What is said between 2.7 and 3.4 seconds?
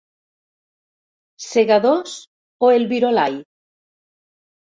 el "Virolai"?